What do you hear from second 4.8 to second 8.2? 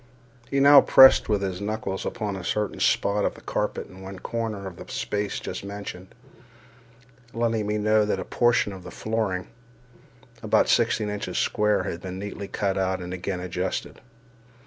space just mentioned, letting me know that